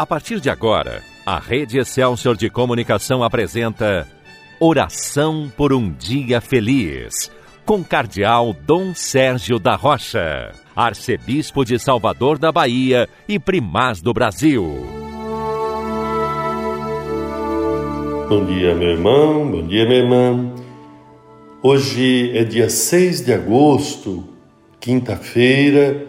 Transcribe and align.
A 0.00 0.06
partir 0.06 0.40
de 0.40 0.48
agora, 0.48 1.02
a 1.26 1.38
Rede 1.38 1.78
Excelsior 1.78 2.34
de 2.34 2.48
Comunicação 2.48 3.22
apresenta 3.22 4.08
Oração 4.58 5.52
por 5.54 5.74
um 5.74 5.92
Dia 5.92 6.40
Feliz, 6.40 7.30
com 7.66 7.84
Cardeal 7.84 8.54
Dom 8.54 8.94
Sérgio 8.94 9.58
da 9.58 9.76
Rocha, 9.76 10.52
Arcebispo 10.74 11.66
de 11.66 11.78
Salvador 11.78 12.38
da 12.38 12.50
Bahia 12.50 13.06
e 13.28 13.38
Primaz 13.38 14.00
do 14.00 14.14
Brasil. 14.14 14.64
Bom 18.26 18.46
dia, 18.46 18.74
meu 18.74 18.88
irmão, 18.88 19.50
bom 19.50 19.66
dia, 19.66 19.84
minha 19.84 19.98
irmã. 19.98 20.54
Hoje 21.62 22.34
é 22.34 22.42
dia 22.42 22.70
6 22.70 23.26
de 23.26 23.34
agosto, 23.34 24.24
quinta-feira 24.80 26.06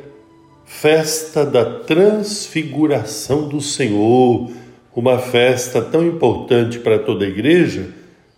festa 0.72 1.46
da 1.46 1.64
transfiguração 1.64 3.48
do 3.48 3.62
Senhor, 3.62 4.50
uma 4.96 5.20
festa 5.20 5.80
tão 5.82 6.04
importante 6.08 6.80
para 6.80 6.98
toda 6.98 7.24
a 7.24 7.28
igreja, 7.28 7.90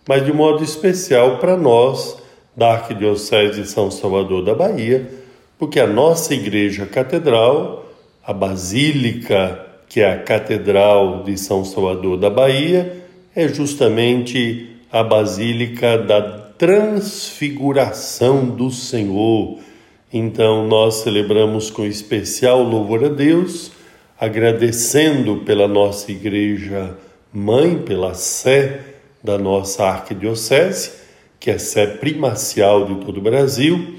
mas 0.06 0.26
de 0.26 0.32
modo 0.32 0.62
especial 0.62 1.38
para 1.38 1.56
nós 1.56 2.18
da 2.54 2.72
Arquidiocese 2.72 3.62
de 3.62 3.68
São 3.68 3.90
Salvador 3.90 4.44
da 4.44 4.54
Bahia, 4.54 5.08
porque 5.58 5.80
a 5.80 5.86
nossa 5.86 6.34
igreja 6.34 6.84
catedral, 6.84 7.86
a 8.22 8.32
Basílica, 8.34 9.64
que 9.88 10.00
é 10.00 10.12
a 10.12 10.18
Catedral 10.18 11.22
de 11.22 11.38
São 11.38 11.64
Salvador 11.64 12.18
da 12.18 12.28
Bahia, 12.28 13.06
é 13.34 13.48
justamente 13.48 14.76
a 14.92 15.02
Basílica 15.02 15.96
da 15.96 16.20
Transfiguração 16.58 18.44
do 18.44 18.70
Senhor 18.70 19.58
então 20.16 20.68
nós 20.68 21.02
celebramos 21.02 21.70
com 21.72 21.84
especial 21.84 22.62
louvor 22.62 23.04
a 23.04 23.08
Deus, 23.08 23.72
agradecendo 24.16 25.38
pela 25.38 25.66
nossa 25.66 26.12
igreja 26.12 26.96
mãe, 27.32 27.78
pela 27.78 28.14
sé 28.14 28.80
da 29.20 29.36
nossa 29.36 29.82
arquidiocese, 29.82 30.92
que 31.40 31.50
é 31.50 31.58
sé 31.58 31.88
primacial 31.88 32.86
de 32.86 33.04
todo 33.04 33.18
o 33.18 33.22
Brasil. 33.22 33.96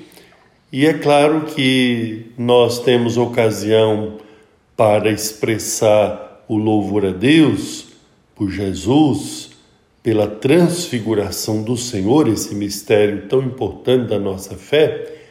E 0.71 0.85
é 0.85 0.93
claro 0.93 1.41
que 1.47 2.27
nós 2.37 2.79
temos 2.79 3.17
ocasião 3.17 4.13
para 4.77 5.11
expressar 5.11 6.45
o 6.47 6.55
louvor 6.55 7.07
a 7.07 7.11
Deus 7.11 7.87
por 8.33 8.49
Jesus, 8.49 9.49
pela 10.01 10.27
transfiguração 10.27 11.61
do 11.61 11.75
Senhor, 11.75 12.29
esse 12.29 12.55
mistério 12.55 13.27
tão 13.27 13.41
importante 13.41 14.07
da 14.07 14.17
nossa 14.17 14.55
fé 14.55 15.24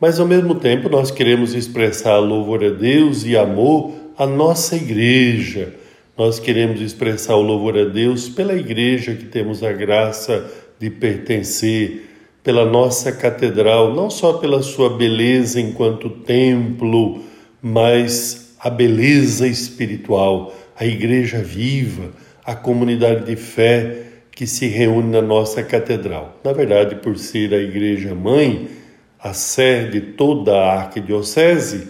mas 0.00 0.18
ao 0.18 0.26
mesmo 0.26 0.54
tempo 0.54 0.88
nós 0.88 1.10
queremos 1.10 1.54
expressar 1.54 2.18
louvor 2.18 2.64
a 2.64 2.70
Deus 2.70 3.24
e 3.26 3.36
amor 3.36 3.92
à 4.16 4.26
nossa 4.26 4.74
igreja. 4.74 5.74
Nós 6.16 6.40
queremos 6.40 6.80
expressar 6.80 7.36
o 7.36 7.42
louvor 7.42 7.78
a 7.78 7.84
Deus 7.84 8.28
pela 8.28 8.54
igreja 8.54 9.14
que 9.14 9.26
temos 9.26 9.62
a 9.62 9.72
graça 9.72 10.50
de 10.78 10.88
pertencer, 10.88 12.06
pela 12.42 12.64
nossa 12.64 13.12
catedral, 13.12 13.94
não 13.94 14.08
só 14.08 14.32
pela 14.34 14.62
sua 14.62 14.96
beleza 14.96 15.60
enquanto 15.60 16.08
templo, 16.08 17.22
mas 17.60 18.54
a 18.58 18.70
beleza 18.70 19.46
espiritual, 19.46 20.54
a 20.74 20.86
igreja 20.86 21.42
viva, 21.42 22.10
a 22.42 22.54
comunidade 22.54 23.26
de 23.26 23.36
fé 23.36 23.98
que 24.30 24.46
se 24.46 24.66
reúne 24.66 25.10
na 25.10 25.20
nossa 25.20 25.62
catedral. 25.62 26.40
Na 26.42 26.52
verdade, 26.52 26.94
por 26.96 27.18
ser 27.18 27.52
a 27.52 27.58
igreja 27.58 28.14
mãe, 28.14 28.68
a 29.22 29.32
sede 29.32 30.00
de 30.00 30.06
toda 30.12 30.56
a 30.56 30.80
arquidiocese, 30.80 31.88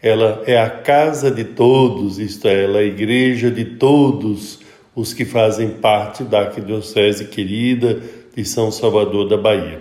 ela 0.00 0.42
é 0.46 0.60
a 0.60 0.70
casa 0.70 1.30
de 1.30 1.42
todos, 1.42 2.18
isto 2.18 2.46
é, 2.46 2.64
ela 2.64 2.78
é 2.78 2.82
a 2.82 2.86
igreja 2.86 3.50
de 3.50 3.64
todos 3.64 4.60
os 4.94 5.12
que 5.12 5.24
fazem 5.24 5.70
parte 5.70 6.22
da 6.22 6.40
arquidiocese 6.40 7.26
querida 7.26 8.00
de 8.34 8.44
São 8.44 8.70
Salvador 8.70 9.28
da 9.28 9.36
Bahia. 9.36 9.80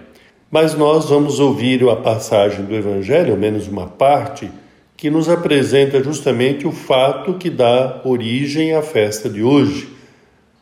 Mas 0.50 0.74
nós 0.74 1.10
vamos 1.10 1.40
ouvir 1.40 1.88
a 1.88 1.96
passagem 1.96 2.66
do 2.66 2.74
Evangelho, 2.74 3.34
ao 3.34 3.38
menos 3.38 3.68
uma 3.68 3.86
parte, 3.86 4.50
que 4.96 5.10
nos 5.12 5.30
apresenta 5.30 6.04
justamente 6.04 6.66
o 6.66 6.72
fato 6.72 7.36
que 7.36 7.50
dá 7.50 8.02
origem 8.04 8.74
à 8.74 8.82
festa 8.82 9.30
de 9.30 9.44
hoje. 9.44 9.90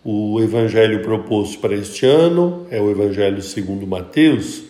O 0.04 0.42
Evangelho 0.42 1.02
proposto 1.02 1.60
para 1.60 1.74
este 1.74 2.06
ano 2.06 2.68
é 2.70 2.82
o 2.82 2.92
Evangelho 2.92 3.42
segundo 3.42 3.88
Mateus, 3.88 4.65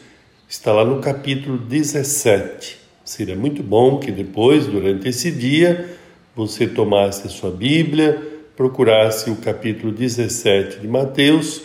está 0.55 0.71
lá 0.71 0.85
no 0.85 1.01
capítulo 1.01 1.57
17. 1.57 2.77
Seria 3.03 3.35
muito 3.35 3.61
bom 3.61 3.99
que 3.99 4.09
depois, 4.09 4.65
durante 4.65 5.09
esse 5.09 5.29
dia, 5.29 5.97
você 6.33 6.65
tomasse 6.65 7.27
a 7.27 7.29
sua 7.29 7.51
Bíblia, 7.51 8.25
procurasse 8.55 9.29
o 9.29 9.35
capítulo 9.35 9.91
17 9.91 10.79
de 10.79 10.87
Mateus 10.87 11.61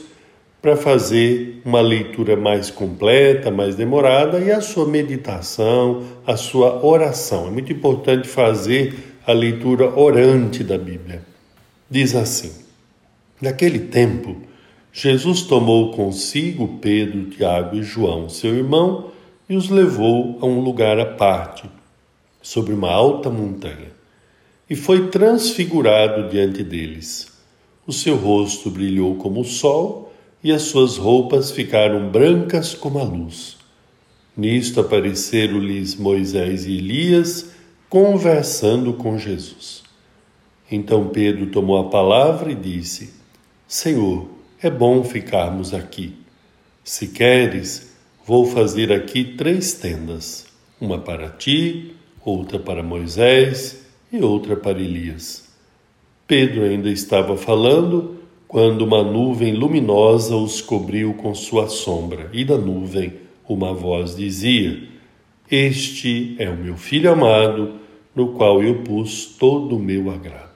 para 0.61 0.77
fazer 0.77 1.63
uma 1.65 1.81
leitura 1.81 2.37
mais 2.37 2.69
completa, 2.69 3.49
mais 3.49 3.77
demorada 3.77 4.41
e 4.41 4.51
a 4.51 4.61
sua 4.61 4.87
meditação, 4.87 6.03
a 6.27 6.37
sua 6.37 6.85
oração. 6.85 7.47
É 7.47 7.51
muito 7.51 7.73
importante 7.73 8.29
fazer 8.29 8.95
a 9.25 9.33
leitura 9.33 9.99
orante 9.99 10.65
da 10.65 10.77
Bíblia. 10.77 11.23
Diz 11.89 12.15
assim: 12.17 12.53
Naquele 13.41 13.79
tempo, 13.79 14.37
Jesus 14.93 15.43
tomou 15.43 15.93
consigo 15.93 16.79
Pedro, 16.81 17.31
Tiago 17.31 17.77
e 17.77 17.83
João, 17.83 18.29
seu 18.29 18.55
irmão, 18.55 19.11
e 19.49 19.55
os 19.55 19.69
levou 19.69 20.39
a 20.41 20.47
um 20.47 20.61
lugar 20.61 20.99
à 20.99 21.07
parte, 21.07 21.69
sobre 22.43 22.73
uma 22.73 22.91
alta 22.91 23.31
montanha, 23.31 23.93
e 24.69 24.75
foi 24.75 25.09
transfigurado 25.09 26.29
diante 26.29 26.63
deles. 26.63 27.33
O 27.87 27.93
seu 27.93 28.17
rosto 28.17 28.71
brilhou 28.71 29.15
como 29.17 29.41
o 29.41 29.45
sol, 29.45 30.13
e 30.43 30.51
as 30.53 30.63
suas 30.63 30.97
roupas 30.97 31.51
ficaram 31.51 32.09
brancas 32.09 32.75
como 32.75 32.99
a 32.99 33.03
luz. 33.03 33.59
Nisto 34.37 34.81
apareceram-lhes 34.81 35.97
Moisés 35.97 36.65
e 36.67 36.79
Elias 36.79 37.51
conversando 37.89 38.95
com 38.95 39.19
Jesus. 39.19 39.83
Então 40.71 41.09
Pedro 41.09 41.47
tomou 41.47 41.79
a 41.79 41.91
palavra 41.91 42.53
e 42.53 42.55
disse: 42.55 43.13
Senhor, 43.67 44.29
é 44.63 44.71
bom 44.71 45.03
ficarmos 45.03 45.73
aqui. 45.73 46.15
Se 46.85 47.09
queres, 47.09 47.97
vou 48.27 48.45
fazer 48.45 48.93
aqui 48.93 49.25
três 49.25 49.73
tendas: 49.73 50.47
uma 50.81 50.99
para 50.99 51.29
ti, 51.29 51.95
outra 52.25 52.59
para 52.59 52.83
Moisés 52.83 53.87
e 54.13 54.23
outra 54.23 54.57
para 54.57 54.81
Elias. 54.81 55.49
Pedro 56.27 56.65
ainda 56.65 56.91
estava 56.91 57.37
falando 57.37 58.21
quando 58.47 58.83
uma 58.83 59.03
nuvem 59.03 59.55
luminosa 59.55 60.37
os 60.37 60.61
cobriu 60.61 61.15
com 61.15 61.35
sua 61.35 61.69
sombra, 61.69 62.29
e 62.33 62.45
da 62.45 62.59
nuvem 62.59 63.15
uma 63.49 63.73
voz 63.73 64.15
dizia: 64.15 64.83
Este 65.51 66.37
é 66.39 66.51
o 66.51 66.57
meu 66.57 66.77
filho 66.77 67.11
amado, 67.11 67.77
no 68.15 68.33
qual 68.33 68.63
eu 68.63 68.83
pus 68.83 69.25
todo 69.39 69.77
o 69.77 69.81
meu 69.81 70.11
agrado. 70.11 70.51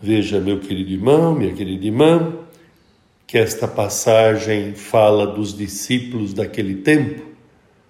Veja, 0.00 0.40
meu 0.40 0.58
querido 0.58 0.90
irmão, 0.90 1.34
minha 1.34 1.52
querida 1.52 1.84
irmã, 1.84 2.41
que 3.32 3.38
esta 3.38 3.66
passagem 3.66 4.74
fala 4.74 5.26
dos 5.26 5.56
discípulos 5.56 6.34
daquele 6.34 6.82
tempo, 6.82 7.22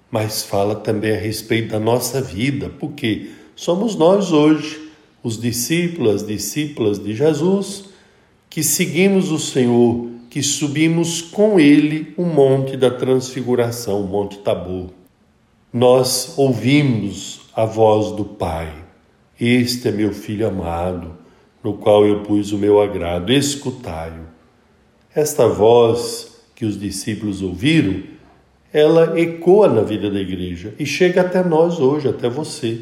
mas 0.08 0.44
fala 0.44 0.76
também 0.76 1.16
a 1.16 1.18
respeito 1.18 1.72
da 1.72 1.80
nossa 1.80 2.20
vida, 2.20 2.70
porque 2.78 3.30
somos 3.56 3.96
nós 3.96 4.30
hoje, 4.30 4.88
os 5.20 5.36
discípulos, 5.36 6.14
as 6.14 6.26
discípulas 6.28 7.00
de 7.00 7.12
Jesus, 7.12 7.86
que 8.48 8.62
seguimos 8.62 9.32
o 9.32 9.38
Senhor, 9.40 10.10
que 10.30 10.40
subimos 10.44 11.20
com 11.20 11.58
Ele 11.58 12.14
o 12.16 12.24
monte 12.24 12.76
da 12.76 12.92
transfiguração, 12.92 14.00
o 14.00 14.06
monte 14.06 14.38
Tabor. 14.38 14.90
Nós 15.72 16.34
ouvimos 16.36 17.40
a 17.52 17.64
voz 17.64 18.12
do 18.12 18.24
Pai. 18.24 18.72
Este 19.40 19.88
é 19.88 19.90
meu 19.90 20.14
filho 20.14 20.46
amado, 20.46 21.16
no 21.64 21.72
qual 21.74 22.06
eu 22.06 22.20
pus 22.20 22.52
o 22.52 22.58
meu 22.58 22.80
agrado, 22.80 23.32
escutai-o. 23.32 24.31
Esta 25.14 25.46
voz 25.46 26.40
que 26.54 26.64
os 26.64 26.78
discípulos 26.78 27.42
ouviram, 27.42 28.02
ela 28.72 29.20
ecoa 29.20 29.68
na 29.68 29.82
vida 29.82 30.10
da 30.10 30.18
igreja 30.18 30.74
e 30.78 30.86
chega 30.86 31.20
até 31.20 31.44
nós 31.44 31.78
hoje, 31.78 32.08
até 32.08 32.28
você. 32.30 32.80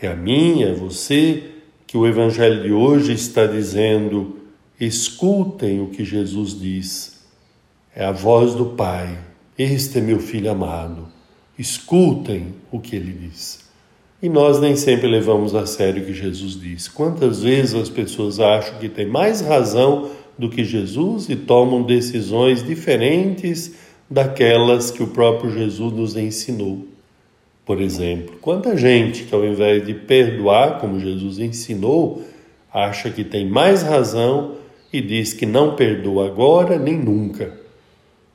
É 0.00 0.08
a 0.08 0.16
minha, 0.16 0.68
é 0.68 0.72
você, 0.72 1.42
que 1.86 1.96
o 1.96 2.06
Evangelho 2.06 2.62
de 2.62 2.72
hoje 2.72 3.12
está 3.12 3.46
dizendo: 3.46 4.36
escutem 4.80 5.80
o 5.80 5.88
que 5.88 6.04
Jesus 6.04 6.58
diz. 6.58 7.18
É 7.94 8.04
a 8.04 8.12
voz 8.12 8.54
do 8.54 8.66
Pai. 8.66 9.18
Este 9.56 9.98
é 9.98 10.00
meu 10.00 10.20
filho 10.20 10.50
amado. 10.50 11.08
Escutem 11.58 12.54
o 12.70 12.78
que 12.78 12.94
ele 12.94 13.12
diz. 13.12 13.66
E 14.20 14.28
nós 14.28 14.60
nem 14.60 14.74
sempre 14.74 15.08
levamos 15.08 15.54
a 15.54 15.66
sério 15.66 16.02
o 16.02 16.06
que 16.06 16.12
Jesus 16.12 16.60
diz. 16.60 16.88
Quantas 16.88 17.42
vezes 17.42 17.74
as 17.74 17.88
pessoas 17.88 18.40
acham 18.40 18.78
que 18.78 18.88
tem 18.88 19.06
mais 19.06 19.40
razão 19.40 20.10
do 20.38 20.48
que 20.48 20.64
Jesus 20.64 21.28
e 21.28 21.34
tomam 21.36 21.82
decisões 21.82 22.62
diferentes 22.62 23.74
daquelas 24.08 24.90
que 24.90 25.02
o 25.02 25.08
próprio 25.08 25.52
Jesus 25.52 25.92
nos 25.92 26.16
ensinou. 26.16 26.86
Por 27.66 27.82
exemplo, 27.82 28.36
quanta 28.40 28.76
gente 28.76 29.24
que 29.24 29.34
ao 29.34 29.44
invés 29.44 29.84
de 29.84 29.92
perdoar, 29.92 30.78
como 30.78 31.00
Jesus 31.00 31.38
ensinou, 31.38 32.22
acha 32.72 33.10
que 33.10 33.24
tem 33.24 33.46
mais 33.46 33.82
razão 33.82 34.54
e 34.92 35.02
diz 35.02 35.34
que 35.34 35.44
não 35.44 35.76
perdoa 35.76 36.28
agora 36.28 36.78
nem 36.78 36.96
nunca. 36.96 37.58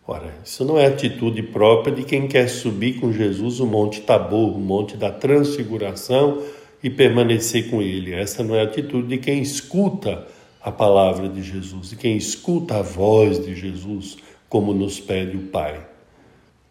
Ora, 0.05 0.33
isso 0.43 0.65
não 0.65 0.77
é 0.77 0.85
atitude 0.85 1.41
própria 1.41 1.95
de 1.95 2.03
quem 2.03 2.27
quer 2.27 2.47
subir 2.47 2.99
com 2.99 3.11
Jesus 3.11 3.59
o 3.61 3.65
Monte 3.65 4.01
Tabor, 4.01 4.55
o 4.55 4.59
Monte 4.59 4.97
da 4.97 5.09
Transfiguração 5.09 6.43
e 6.83 6.89
permanecer 6.89 7.69
com 7.69 7.81
ele. 7.81 8.13
Essa 8.13 8.43
não 8.43 8.53
é 8.53 8.59
a 8.59 8.65
atitude 8.65 9.07
de 9.07 9.17
quem 9.17 9.41
escuta 9.41 10.27
a 10.63 10.71
palavra 10.71 11.27
de 11.27 11.43
Jesus, 11.43 11.89
de 11.89 11.97
quem 11.97 12.15
escuta 12.15 12.77
a 12.77 12.81
voz 12.81 13.43
de 13.43 13.53
Jesus, 13.53 14.17
como 14.47 14.73
nos 14.73 14.99
pede 14.99 15.35
o 15.35 15.47
Pai. 15.47 15.85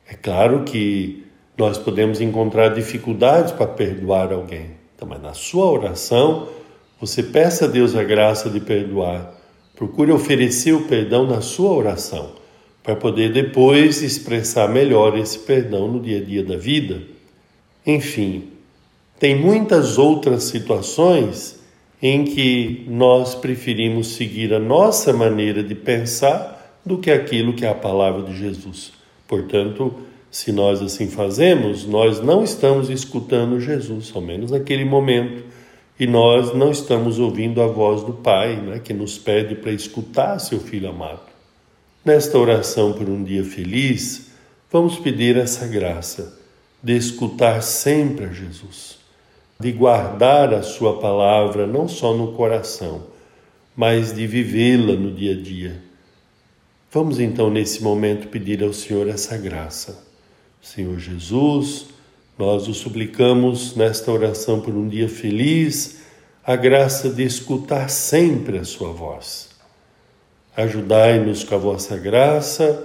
É 0.08 0.14
claro 0.14 0.62
que 0.64 1.26
nós 1.58 1.76
podemos 1.76 2.20
encontrar 2.20 2.70
dificuldades 2.70 3.52
para 3.52 3.66
perdoar 3.66 4.32
alguém, 4.32 4.70
então, 4.96 5.06
mas 5.06 5.20
na 5.20 5.34
sua 5.34 5.70
oração, 5.70 6.48
você 6.98 7.22
peça 7.22 7.66
a 7.66 7.68
Deus 7.68 7.94
a 7.94 8.02
graça 8.02 8.48
de 8.48 8.60
perdoar. 8.60 9.34
Procure 9.76 10.10
oferecer 10.10 10.72
o 10.72 10.84
perdão 10.84 11.26
na 11.26 11.40
sua 11.40 11.72
oração, 11.72 12.32
para 12.82 12.96
poder 12.96 13.32
depois 13.32 14.00
expressar 14.00 14.68
melhor 14.68 15.18
esse 15.18 15.38
perdão 15.40 15.86
no 15.86 16.00
dia 16.00 16.18
a 16.18 16.24
dia 16.24 16.42
da 16.42 16.56
vida. 16.56 17.02
Enfim, 17.86 18.48
tem 19.18 19.38
muitas 19.38 19.98
outras 19.98 20.44
situações 20.44 21.61
em 22.02 22.24
que 22.24 22.84
nós 22.88 23.32
preferimos 23.36 24.16
seguir 24.16 24.52
a 24.52 24.58
nossa 24.58 25.12
maneira 25.12 25.62
de 25.62 25.76
pensar 25.76 26.80
do 26.84 26.98
que 26.98 27.12
aquilo 27.12 27.52
que 27.52 27.64
é 27.64 27.68
a 27.68 27.74
palavra 27.76 28.22
de 28.22 28.36
Jesus. 28.36 28.92
Portanto, 29.28 29.94
se 30.28 30.50
nós 30.50 30.82
assim 30.82 31.08
fazemos, 31.08 31.86
nós 31.86 32.20
não 32.20 32.42
estamos 32.42 32.90
escutando 32.90 33.60
Jesus, 33.60 34.10
ao 34.12 34.20
menos 34.20 34.50
naquele 34.50 34.84
momento, 34.84 35.44
e 36.00 36.04
nós 36.04 36.52
não 36.52 36.72
estamos 36.72 37.20
ouvindo 37.20 37.62
a 37.62 37.68
voz 37.68 38.02
do 38.02 38.14
Pai, 38.14 38.56
né, 38.56 38.80
que 38.80 38.92
nos 38.92 39.16
pede 39.16 39.54
para 39.54 39.70
escutar 39.70 40.40
seu 40.40 40.58
Filho 40.58 40.88
amado. 40.88 41.30
Nesta 42.04 42.36
oração 42.36 42.92
por 42.94 43.08
um 43.08 43.22
dia 43.22 43.44
feliz, 43.44 44.32
vamos 44.72 44.98
pedir 44.98 45.36
essa 45.36 45.68
graça 45.68 46.36
de 46.82 46.96
escutar 46.96 47.62
sempre 47.62 48.24
a 48.24 48.32
Jesus 48.32 49.01
de 49.62 49.70
guardar 49.70 50.52
a 50.52 50.60
Sua 50.60 50.98
palavra 50.98 51.68
não 51.68 51.86
só 51.86 52.12
no 52.12 52.32
coração, 52.32 53.04
mas 53.76 54.12
de 54.12 54.26
vivê-la 54.26 54.94
no 54.94 55.12
dia 55.12 55.32
a 55.32 55.40
dia. 55.40 55.80
Vamos 56.90 57.20
então, 57.20 57.48
nesse 57.48 57.82
momento, 57.82 58.26
pedir 58.26 58.62
ao 58.62 58.72
Senhor 58.72 59.08
essa 59.08 59.38
graça. 59.38 60.04
Senhor 60.60 60.98
Jesus, 60.98 61.86
nós 62.36 62.66
o 62.66 62.74
suplicamos 62.74 63.76
nesta 63.76 64.10
oração 64.10 64.60
por 64.60 64.74
um 64.74 64.88
dia 64.88 65.08
feliz, 65.08 66.02
a 66.44 66.56
graça 66.56 67.08
de 67.08 67.22
escutar 67.22 67.88
sempre 67.88 68.58
a 68.58 68.64
Sua 68.64 68.92
voz. 68.92 69.50
Ajudai-nos 70.56 71.44
com 71.44 71.54
a 71.54 71.58
vossa 71.58 71.96
graça 71.96 72.84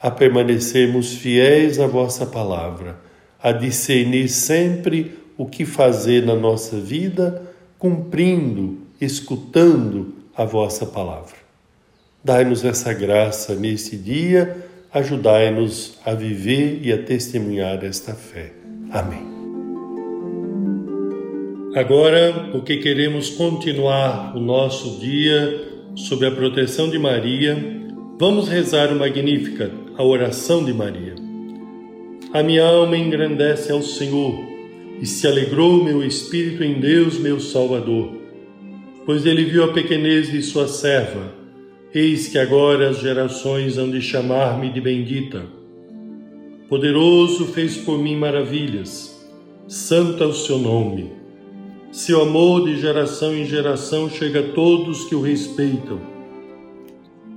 a 0.00 0.10
permanecermos 0.10 1.12
fiéis 1.12 1.78
à 1.78 1.86
vossa 1.86 2.24
palavra, 2.24 2.98
a 3.42 3.52
discernir 3.52 4.28
sempre 4.28 5.23
o 5.36 5.46
que 5.46 5.64
fazer 5.64 6.24
na 6.24 6.34
nossa 6.34 6.78
vida, 6.78 7.42
cumprindo, 7.78 8.78
escutando 9.00 10.14
a 10.36 10.44
vossa 10.44 10.86
palavra. 10.86 11.36
Dai-nos 12.22 12.64
essa 12.64 12.92
graça 12.92 13.54
nesse 13.54 13.96
dia, 13.96 14.56
ajudai-nos 14.92 15.98
a 16.04 16.14
viver 16.14 16.80
e 16.82 16.92
a 16.92 17.02
testemunhar 17.02 17.84
esta 17.84 18.14
fé. 18.14 18.52
Amém. 18.90 19.34
Agora, 21.74 22.48
porque 22.52 22.76
queremos 22.76 23.30
continuar 23.30 24.36
o 24.36 24.40
nosso 24.40 25.00
dia 25.00 25.72
sob 25.96 26.24
a 26.24 26.30
proteção 26.30 26.88
de 26.88 26.98
Maria, 26.98 27.56
vamos 28.18 28.48
rezar 28.48 28.92
o 28.92 28.96
Magnífica, 28.96 29.70
a 29.96 30.04
oração 30.04 30.64
de 30.64 30.72
Maria. 30.72 31.16
A 32.32 32.42
minha 32.42 32.64
alma 32.64 32.96
engrandece 32.96 33.72
ao 33.72 33.82
Senhor 33.82 34.53
e 35.00 35.06
se 35.06 35.26
alegrou 35.26 35.82
meu 35.82 36.04
espírito 36.04 36.62
em 36.62 36.74
Deus, 36.74 37.18
meu 37.18 37.40
Salvador, 37.40 38.12
pois 39.04 39.26
ele 39.26 39.44
viu 39.44 39.64
a 39.64 39.72
pequenez 39.72 40.30
de 40.30 40.42
sua 40.42 40.68
serva. 40.68 41.32
Eis 41.94 42.28
que 42.28 42.38
agora 42.38 42.90
as 42.90 42.98
gerações 42.98 43.78
hão 43.78 43.90
de 43.90 44.00
chamar-me 44.00 44.70
de 44.70 44.80
bendita. 44.80 45.44
Poderoso 46.68 47.46
fez 47.46 47.76
por 47.76 47.98
mim 47.98 48.16
maravilhas, 48.16 49.14
santo 49.68 50.22
é 50.22 50.26
o 50.26 50.32
seu 50.32 50.58
nome. 50.58 51.12
Seu 51.92 52.22
amor 52.22 52.64
de 52.64 52.80
geração 52.80 53.32
em 53.34 53.46
geração 53.46 54.10
chega 54.10 54.40
a 54.40 54.52
todos 54.54 55.04
que 55.04 55.14
o 55.14 55.20
respeitam. 55.20 56.00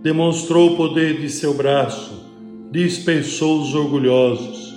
Demonstrou 0.02 0.74
o 0.74 0.78
poder 0.78 1.20
de 1.20 1.30
seu 1.30 1.54
braço, 1.54 2.26
dispersou 2.72 3.62
os 3.62 3.76
orgulhosos 3.76 4.77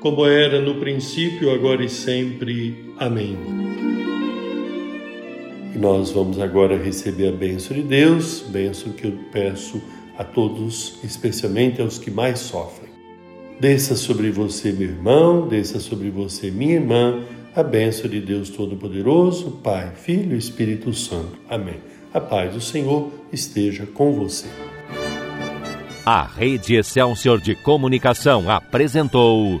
como 0.00 0.26
era 0.26 0.60
no 0.60 0.76
princípio, 0.76 1.52
agora 1.52 1.84
e 1.84 1.88
sempre. 1.88 2.92
Amém. 2.98 3.36
E 5.74 5.78
nós 5.78 6.10
vamos 6.10 6.40
agora 6.40 6.76
receber 6.76 7.28
a 7.28 7.32
bênção 7.32 7.76
de 7.76 7.82
Deus, 7.82 8.40
bênção 8.48 8.92
que 8.92 9.06
eu 9.06 9.12
peço 9.30 9.80
a 10.18 10.24
todos, 10.24 10.98
especialmente 11.04 11.80
aos 11.80 11.98
que 11.98 12.10
mais 12.10 12.40
sofrem. 12.40 12.90
Desça 13.60 13.94
sobre 13.94 14.30
você, 14.30 14.72
meu 14.72 14.88
irmão, 14.88 15.46
desça 15.46 15.78
sobre 15.78 16.10
você, 16.10 16.50
minha 16.50 16.74
irmã, 16.74 17.22
a 17.54 17.62
bênção 17.62 18.08
de 18.08 18.20
Deus 18.20 18.48
Todo-Poderoso, 18.48 19.60
Pai, 19.62 19.92
Filho 19.94 20.34
e 20.34 20.38
Espírito 20.38 20.92
Santo. 20.94 21.38
Amém. 21.48 21.76
A 22.12 22.20
paz 22.20 22.54
do 22.54 22.60
Senhor 22.60 23.12
esteja 23.32 23.86
com 23.86 24.12
você. 24.12 24.46
A 26.04 26.22
Rede 26.22 26.74
Excelsior 26.74 27.40
de 27.40 27.54
Comunicação 27.54 28.50
apresentou. 28.50 29.60